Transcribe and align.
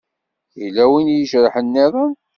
Yella 0.61 0.83
wi 0.91 1.01
ijerḥen-nniḍen? 1.11 2.13